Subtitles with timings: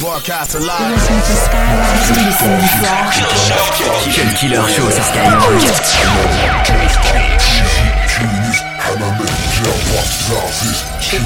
[0.00, 0.68] Broadcast alive.
[4.12, 5.42] Quel killer show sur Skyrock.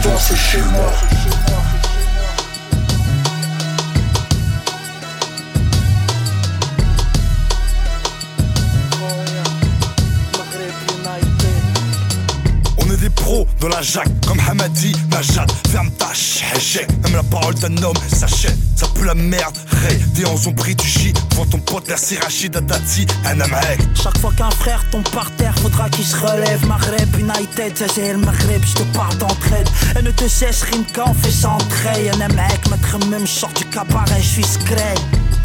[0.03, 1.80] Toi, c'est chez moi.
[13.30, 15.47] Pros dans la jaque, comme Hamadi, Najat.
[15.70, 16.11] Ferme ta
[16.57, 16.89] échec.
[17.05, 18.56] Même la parole d'un homme s'achète.
[18.75, 19.98] Ça pue la merde, Ray.
[20.15, 21.16] Des hanches ont pris du shit.
[21.30, 23.79] Devant ton pote, merci Rachid Adati, un amrek.
[23.95, 26.66] Chaque fois qu'un frère tombe par terre, faudra qu'il se relève.
[26.66, 29.69] Maghreb United, c'est le Maghreb, je te parle d'entraide.
[29.95, 32.11] Elle ne te cesse, Rimka, on fait ça en trait.
[32.11, 34.45] Un mec, mettre même, je sors du cabaret, je suis.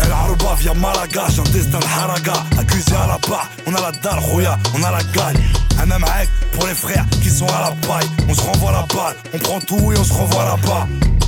[0.04, 2.34] El Aruba via Malaga, j'en destin le haraga.
[2.60, 5.42] Accusé à la barre, on a la dalle, Roya, on a la gagne.
[5.82, 8.08] Un amrek pour les frères qui sont à la paille.
[8.30, 10.88] On se renvoie la balle, on prend tout et on se renvoie là-bas.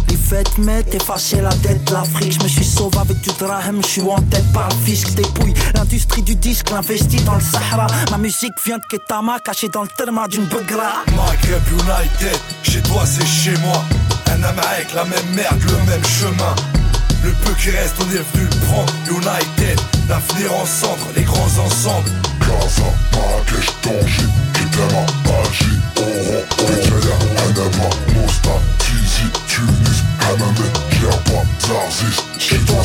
[0.09, 2.37] Les fêtes mettent effacer la dette de l'Afrique.
[2.39, 5.13] Je me suis sauvé avec du drahem, je suis en tête par le fisc.
[5.15, 7.87] Dépouille l'industrie du disque, l'investit dans le Sahara.
[8.11, 11.03] Ma musique vient de Ketama, cachée dans le terma d'une begra.
[11.15, 13.83] Maghreb United, chez toi c'est chez moi.
[14.27, 16.55] Un amrek, la même merde, le même chemin.
[17.27, 18.93] Le peu qui reste, on est venu le prendre.
[19.09, 22.09] United, l'avenir en centre, les grands ensemble.
[22.39, 25.05] Gaza, Marrakech, Tanger, Kitama,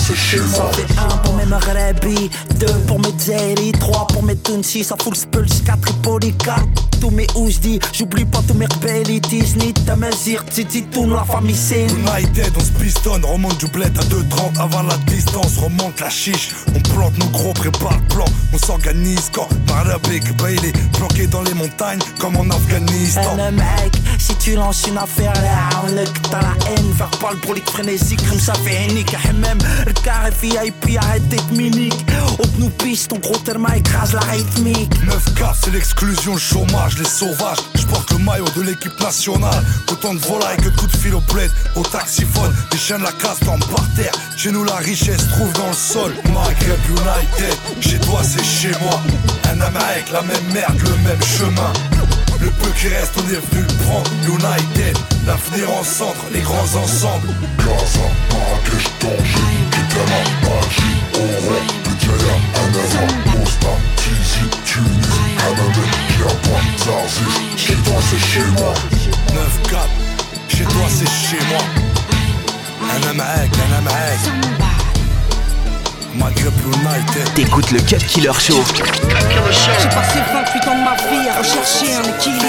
[0.03, 0.71] c'est chez moi.
[0.99, 5.19] Un pour mes Maghrebi, deux pour mes Zeri, trois pour mes Tunsi, ça fout le
[5.19, 6.67] spulse, quatre Tripoli, quatre.
[7.01, 11.87] Tous mes Ouzdi, j'oublie pas tous mes rebellitis, ni Tamazir, Titi, tout la famille c'est
[11.87, 16.51] United, on se pistonne, remonte du bled à 2,30 avant la distance, remonte la chiche.
[16.77, 21.55] On plante nos gros, prépare le plan, on s'organise quand Marabek, Bailey, planqué dans les
[21.55, 23.39] montagnes comme en Afghanistan.
[23.39, 27.33] Un mec, si tu lances une affaire là, on que t'as la haine, faire pas
[27.33, 32.05] le brolique frénésique, comme ça fait unique, même le carré VIP, arrête d'être minique.
[32.39, 34.93] Haute nous piste, ton gros therma écrase la rythmique.
[35.05, 37.59] 9K, c'est l'exclusion, le chômage, les sauvages.
[37.75, 39.65] Je porte le maillot de l'équipe nationale.
[39.91, 42.55] Autant de volailles que de coups de fil au bled, au taxiphone.
[42.73, 44.13] Les chiens de la casse tombent par terre.
[44.37, 46.15] Chez nous, la richesse trouve dans le sol.
[46.33, 49.01] Maghreb United, chez toi, c'est chez moi.
[49.51, 49.57] Un
[50.13, 51.73] la même merde, le même chemin.
[52.41, 54.11] Le peu qui reste, on est venu le prendre.
[54.27, 57.29] United, l'avenir en centre, les grands ensembles.
[57.59, 65.07] Gaza, Marrakech, Tanger, Kitama, Alger, Oran, Béjaïa, Annaba, Mostar, Tizi, Tunis,
[65.39, 67.57] Hammamet, Djerba, Zarzis.
[67.57, 68.75] Chez toi, c'est chez moi.
[69.29, 69.79] 9-4,
[70.49, 71.63] chez toi, c'est chez moi.
[72.91, 74.72] Un Amérique, un United.
[77.35, 78.63] T'écoutes le Cut Killer Show.
[79.51, 82.43] J'ai passé 28 ans de ma vie à rechercher un équilibre.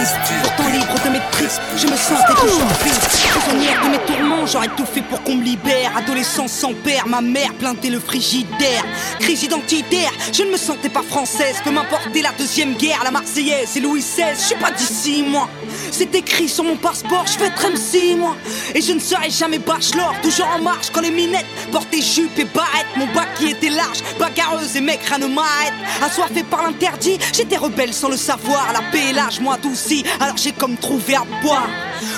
[0.43, 2.67] Pourtant libre de mes tristes, je me sentais toujours.
[2.67, 5.95] Prisonnière de mes tourments, j'aurais tout fait pour qu'on me libère.
[5.95, 8.83] Adolescent sans père, ma mère plantait le frigidaire.
[9.19, 11.55] Crise identitaire, je ne me sentais pas française.
[11.63, 14.35] Peu m'importer la deuxième guerre, la Marseillaise et Louis XVI.
[14.35, 15.47] Je suis pas d'ici, moi.
[15.95, 18.35] C'est écrit sur mon passeport, je vais être MC, moi.
[18.73, 22.45] Et je ne serai jamais bachelor, toujours en marche quand les minettes portaient jupe et
[22.45, 22.87] barrette.
[22.97, 25.73] Mon bac qui était large, bagarreuse et mec, rien ne m'arrête.
[26.01, 28.73] Assoiffé par l'interdit, j'étais rebelle sans le savoir.
[28.73, 31.69] La paix et l'âge m'ont adouci, alors j'ai comme trouvé à boire.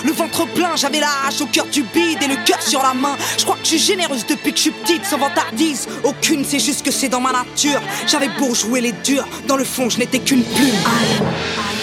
[0.06, 2.94] Le ventre plein, j'avais la hache au cœur du bide et le cœur sur la
[2.94, 3.18] main.
[3.38, 5.90] Je crois que je suis généreuse depuis que je suis petite, sans vantardise.
[6.06, 7.82] Aucune, c'est juste que c'est dans ma nature.
[8.08, 11.75] J'avais beau jouer les durs, dans le fond, je n'étais qu'une plume.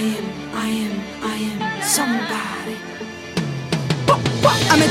[0.00, 0.39] I am,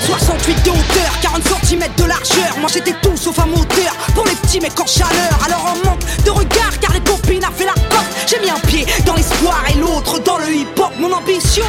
[0.09, 2.57] 1m68 de hauteur, 40 cm de largeur.
[2.59, 5.37] Moi j'étais tout sauf un moteur pour les petits mecs en chaleur.
[5.45, 8.07] Alors en manque de regard, car les copines a fait la porte.
[8.27, 10.91] J'ai mis un pied dans l'espoir et l'autre dans le hip-hop.
[10.99, 11.65] Mon ambition,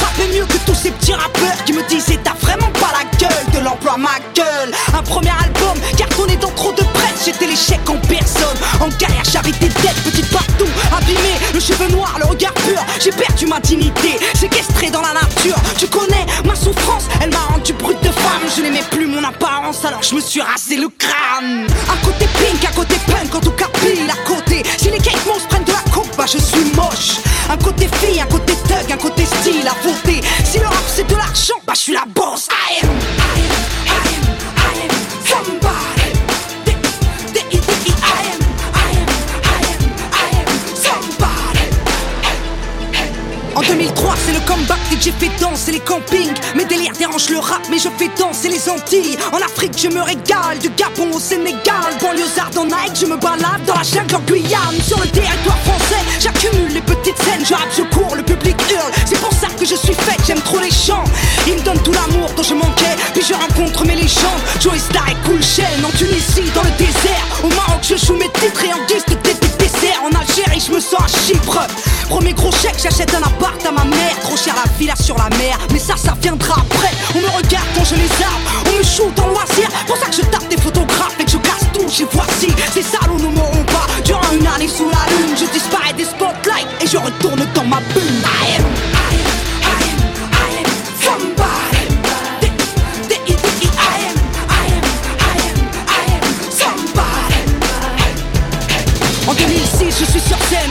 [0.00, 3.46] rapper mieux que tous ces petits rappeurs qui me disaient t'as vraiment pas la gueule
[3.54, 4.72] de l'emploi ma gueule.
[4.96, 8.58] Un premier album cartonné dans trop de presse, j'étais l'échec en personne.
[8.80, 12.82] En galère, j'avais des dettes petites partout, abîmées, le cheveu noir, le regard pur.
[13.00, 15.56] J'ai perdu ma dignité, séquestré dans la nature.
[15.78, 18.42] Tu connais ma souffrance, elle m'a rendu brute de femme.
[18.56, 21.66] Je n'aimais plus mon apparence, alors je me suis rasé le crâne.
[21.90, 24.62] À côté pink, à côté punk, en tout cas pile à côté.
[24.78, 27.18] Si les cake se prennent de la coupe, bah je suis moche.
[27.50, 30.11] Un côté fille, un côté thug, un côté style à voter.
[47.18, 49.18] Je le rap, mais je fais danser les Antilles.
[49.32, 51.92] En Afrique, je me régale, du Gabon au Sénégal.
[52.00, 54.80] Banlieusard en Nike, je me balade dans la jungle en Guyane.
[54.82, 57.44] Sur le territoire français, j'accumule les petites scènes.
[57.46, 58.92] Je rappe, je cours, le public hurle.
[59.04, 61.04] C'est pour ça que je suis faite, j'aime trop les chants.
[61.46, 64.42] Ils me donnent tout l'amour dont je manquais, puis je rencontre mes légendes.
[64.60, 67.26] Joey Star et Cool Chain en Tunisie, dans le désert.
[67.44, 69.14] Au Maroc, je joue mes titres et en guise de
[70.32, 71.58] Algérie je me sens à Chypre.
[72.08, 74.18] Premier gros chèque j'achète un appart à ma mère.
[74.22, 76.90] Trop cher la villa sur la mer Mais ça ça viendra après.
[77.14, 78.42] On me regarde quand je les arme.
[78.66, 79.68] On me shoot en loisir.
[79.86, 81.86] Pour ça que je tape des photographes et que je casse tout.
[81.88, 83.86] Chez voici Ces salauds ne m'auront pas.
[84.04, 87.80] Durant une année sous la lune Je disparais des spotlights Et je retourne dans ma
[87.92, 89.01] bulle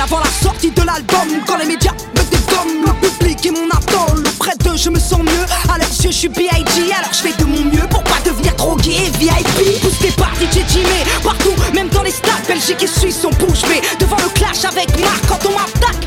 [0.01, 1.27] avant la sortie de l'album.
[1.47, 4.27] Quand les médias me dégomment, le public est mon idole.
[4.27, 5.45] Auprès d'eux, je me sens mieux.
[5.73, 6.91] À leurs yeux, je suis B.I.G.
[6.97, 9.81] Alors je fais de mon mieux pour pas devenir drogué et VIP.
[9.81, 13.61] Poussé par DJ Jimmy, partout, même dans les stades, Belgique et Suisse, on bouge.
[13.69, 16.00] Mais devant le clash avec Marc, quand on m'attaque,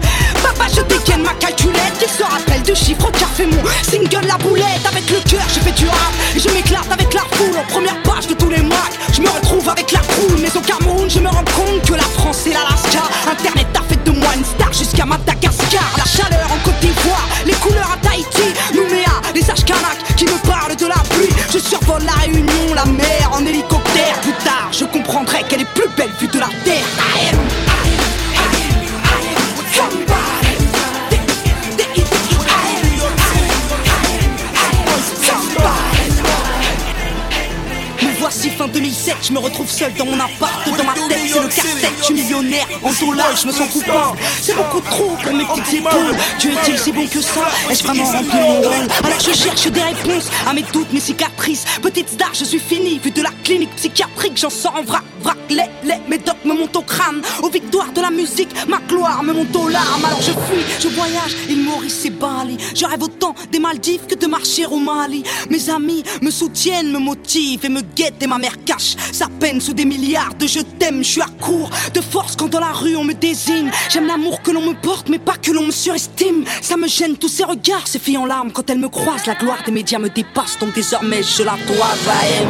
[39.26, 42.14] je me retrouve seul dans mon appart, dans ma tête c'est le casse-tête, je suis
[42.14, 44.18] millionnaire, en dollars, je me sens coupable.
[44.42, 46.16] C'est beaucoup trop pour mes petites épaules.
[46.38, 47.48] Dieu est-il si bon que ça?
[47.70, 51.64] Ai-je vraiment rempli mon rôle Alors je cherche des réponses à mes doutes, mes cicatrices.
[51.82, 55.38] Petite star, je suis fini, vu de la clinique psychiatrique, j'en sors en vrac, vrac,
[55.48, 57.22] les, les médocs me montent au crâne.
[57.42, 60.04] Aux victoires de la musique, ma gloire me monte aux larmes.
[60.04, 62.58] Alors je fuis, je voyage, il Maurice et Bali.
[62.74, 65.22] Je rêve autant des Maldives que de marcher au Mali.
[65.48, 69.60] Mes amis me soutiennent, me motivent et me guettent et ma mère cache sa peine
[69.60, 71.04] sous des milliards de je t'aime.
[71.04, 73.70] Je suis à court de force quand dans la rue on me désigne.
[73.88, 76.44] J'aime l'amour que l'on me porte, mais pas que l'on me surestime.
[76.60, 79.26] Ça me gêne tous ces regards, ces filles en larmes quand elles me croisent.
[79.26, 82.48] La gloire des médias me dépasse, donc désormais je la dois à elle.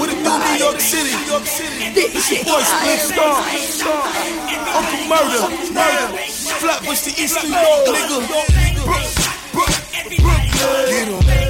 [0.00, 1.14] What it do, New York City?
[1.94, 3.42] This your boy Split Star.
[4.74, 6.08] Uncle Murder, Murder.
[6.58, 8.26] Flatbush to East New York, nigga.
[8.84, 9.06] Brook,
[9.52, 9.72] Brook,
[10.22, 10.88] Brooklyn.
[10.88, 11.43] Get 'em.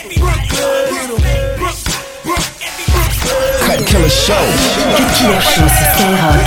[0.00, 0.08] Cut
[3.84, 4.44] Killer Show.
[4.96, 6.40] Cut Killer Show Skyrock.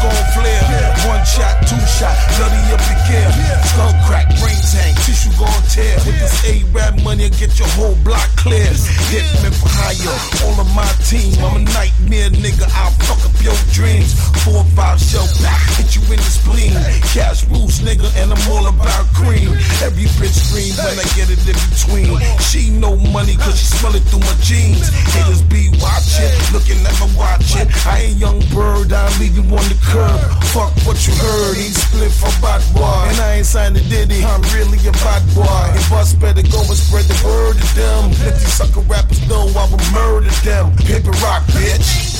[0.00, 0.64] Gon' flare.
[1.12, 3.28] One shot, two shot, bloody up the gear.
[3.68, 5.94] Skull crack, brain tank, tissue gon' tear.
[6.02, 8.66] With this A-Rap money, I get your whole block clear.
[9.14, 11.38] Hit me for hire, all of my team.
[11.38, 12.66] I'm a nightmare, nigga.
[12.74, 14.18] I'll fuck up your dreams.
[14.42, 16.74] Four five show back, hit you in the spleen.
[17.14, 19.54] Cash rules, nigga, and I'm all about cream.
[19.86, 22.18] Every bitch scream when I get it in between.
[22.42, 24.90] She no money, cause she smell it through my jeans.
[25.14, 27.70] Haters be watching, looking at my watch it.
[27.86, 30.18] I ain't young bird, I leave you on the curb.
[30.50, 33.06] Fuck what you heard, he split for bad boy.
[33.14, 35.59] And I ain't signed a ditty, I'm really a bad boy.
[35.74, 38.10] If us better go and spread the word to them.
[38.24, 40.76] Let these sucker rappers know I will murder them.
[40.76, 42.10] Paper rock, bitch.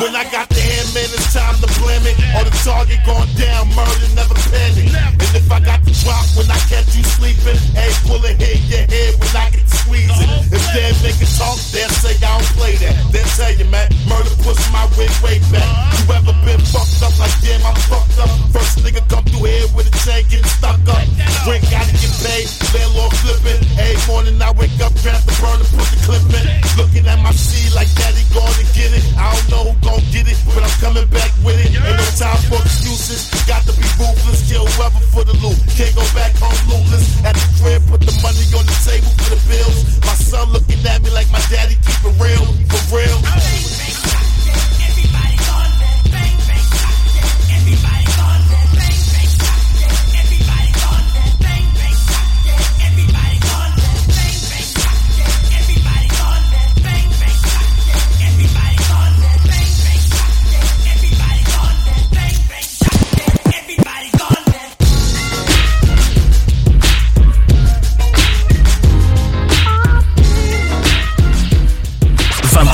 [0.00, 0.57] When I got
[2.08, 2.16] it.
[2.36, 4.88] Or the target going down, murder, never panic.
[4.88, 8.60] And if I got the drop when I catch you sleeping, hey, pull it hit
[8.68, 10.30] your head when I get to squeezing.
[10.48, 12.96] If they make it talk, they'll say I don't play that.
[13.12, 13.88] They'll tell you, man,
[14.78, 15.66] my wig way back.
[15.98, 18.30] You ever been fucked up like damn, I'm fucked up?
[18.54, 21.02] First nigga come through here with a chain getting stuck up.
[21.46, 23.58] Rent gotta get paid, landlord flipping.
[23.74, 26.46] Every morning I wake up, grab the burner, put the clip in.
[26.78, 29.04] Looking at my seed like daddy gonna get it.
[29.18, 31.74] I don't know who gon' get it, but I'm coming back with it.
[31.74, 33.26] Ain't no time for excuses.
[33.50, 35.58] Got to be ruthless, kill whoever for the loot.
[35.74, 37.18] Can't go back home lootless.
[37.26, 39.98] At the crib, put the money on the table for the bills.
[40.06, 42.47] My son looking at me like my daddy keep it real.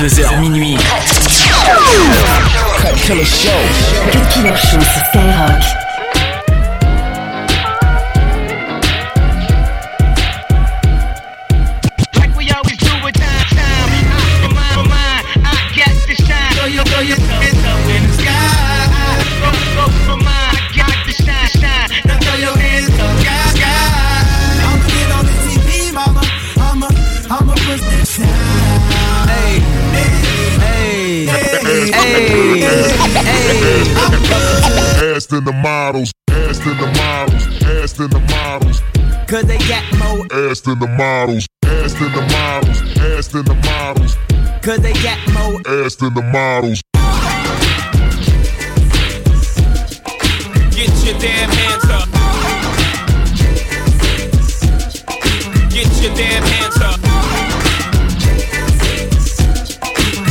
[0.06, 0.76] H minuit.
[2.76, 3.50] Cut Killer Show.
[4.12, 5.83] Cut Killer Show sur Skyrock.
[32.54, 32.88] Hey.
[33.25, 33.82] hey.
[35.14, 36.12] Ass than the models.
[36.30, 37.46] Ass than the models.
[37.64, 38.80] Ass than the models.
[39.26, 41.49] Cause they got more ass than the models.
[41.64, 42.80] Ass than the models.
[42.99, 44.16] Ass than the models.
[44.62, 46.80] Cause they got more ass than the models.
[50.70, 52.08] Get your damn hands up.
[55.70, 57.00] Get your damn hands up.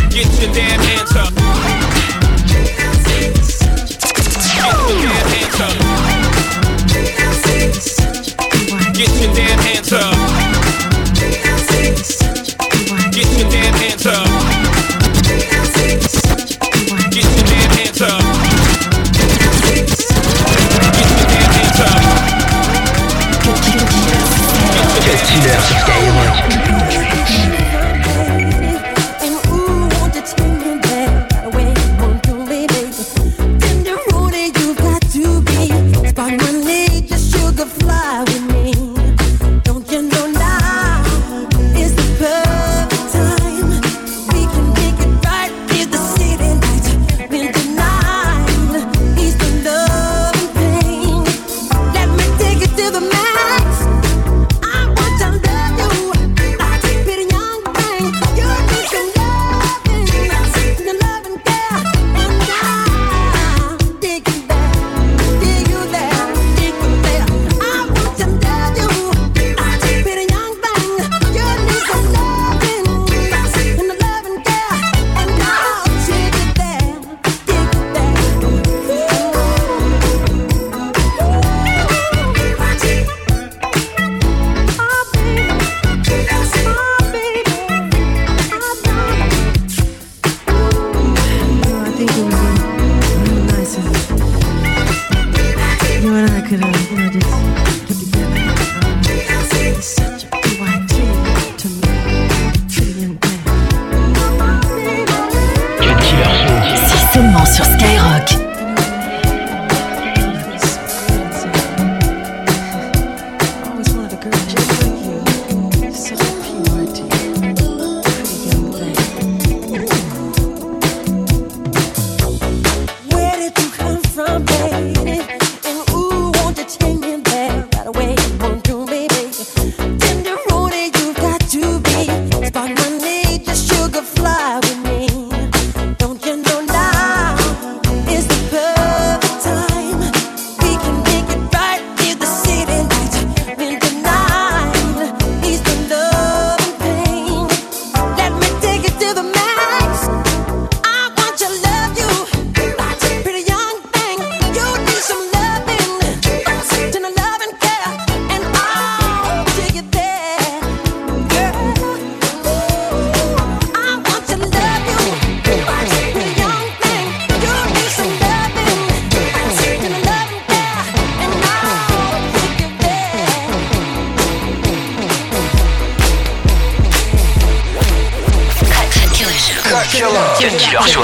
[0.09, 1.42] Get your damn hands up.
[9.03, 10.15] Get your damn hands up.
[13.11, 13.82] Get your damn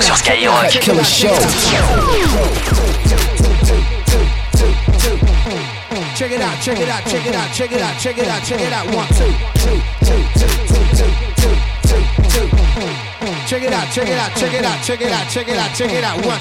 [0.01, 0.69] Show sur Skyrock.
[0.79, 1.27] Killer Show.
[6.15, 8.43] Check it out, check it out, check it out, check it out, check it out,
[8.43, 8.85] check it out.
[8.95, 9.25] One, two,
[9.55, 11.51] two, two, two, two, two,
[11.81, 13.47] two, two, two.
[13.47, 15.75] Check it out, check it out, check it out, check it out, check it out,
[15.75, 16.25] check it out.
[16.25, 16.39] One.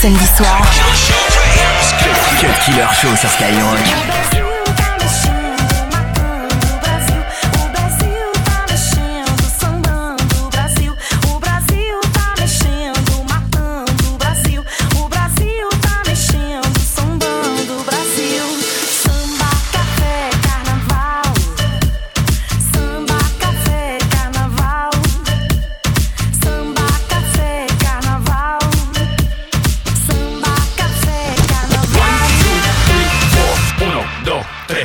[0.00, 0.80] Samedis soirs.
[2.40, 4.29] Cut Killer Show sur Skyrock.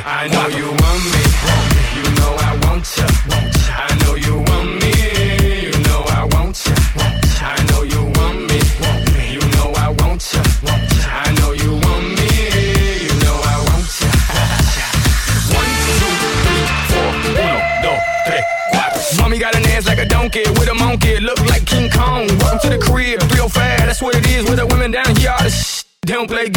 [0.08, 1.22] I know you want me.
[1.98, 3.06] You know I want ya.
[3.74, 4.94] I know you want me.
[5.66, 6.74] You know I want ya.
[7.42, 8.62] I know you want me.
[9.34, 10.42] You know I want ya.
[11.10, 12.28] I know you want me.
[13.02, 14.06] You know I want ya.
[15.58, 16.14] One, two,
[16.46, 17.10] three, four.
[17.26, 19.18] Uno, dos, tres, cuatro.
[19.20, 21.18] Mommy got an ass like a donkey with a monkey.
[21.18, 22.28] Look like King Kong.
[22.38, 23.18] Welcome to the crib.
[23.22, 25.34] 305, that's what it is with the women down here.
[25.36, 25.50] All
[26.06, 26.48] don't play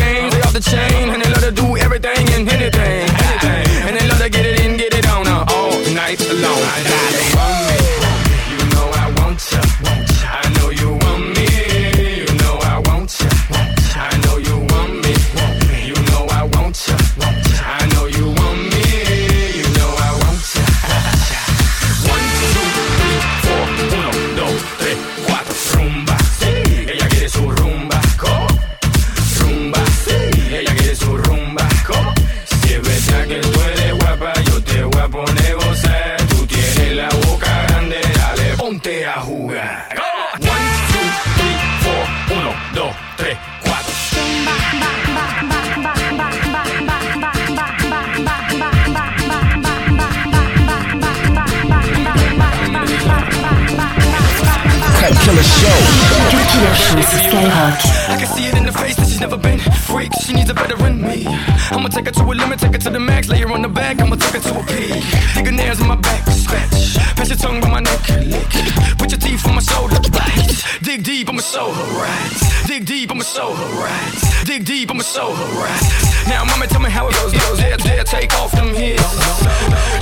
[62.74, 64.02] her to a limit, take to the max, lay her on the back.
[64.02, 65.04] I'ma take her to a peak.
[65.36, 66.96] Dig her nails in my back, scratch.
[67.16, 68.50] Pass your tongue by my neck, lick.
[68.98, 70.64] Put your teeth on my shoulder, bite.
[70.82, 72.68] Dig deep, I'ma show her right.
[72.68, 74.46] Dig deep, I'ma show her right.
[74.46, 75.84] Dig deep, I'ma show her right.
[76.28, 77.34] Now, mama, tell me how it goes.
[77.34, 77.60] goes.
[77.62, 79.04] Yeah, there, take off them hits.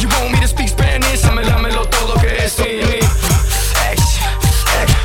[0.02, 1.22] You want me to speak Spanish?
[1.22, 3.00] Dame, dámelo todo que es mí.
[3.88, 4.34] Action,
[4.82, 5.04] action,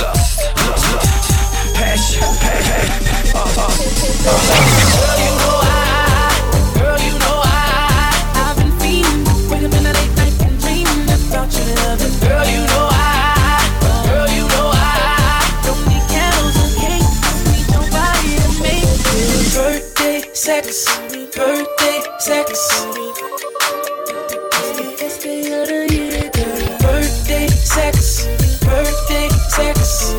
[0.00, 2.72] lust, lust, lust, passion, passion.
[4.24, 5.11] Know
[22.62, 23.10] Birthday
[25.50, 26.78] of the year, girl.
[26.78, 28.26] Birthday sex,
[28.60, 30.14] birthday sex.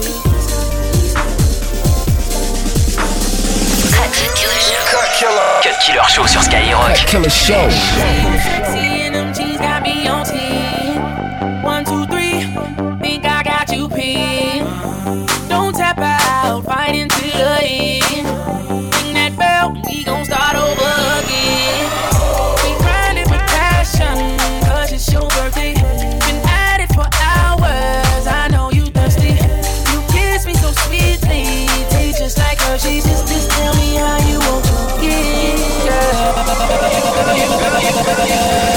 [5.63, 6.88] Cut Killer Show sur Skyrock.
[6.89, 7.69] Cut Killer Show.
[7.69, 11.63] Sexy and them jeans got me on 10.
[11.63, 12.41] One, two, three,
[12.99, 14.67] think I got you pinned.
[15.47, 18.42] Don't tap out, fight until the end.
[37.95, 38.72] Hallelujah.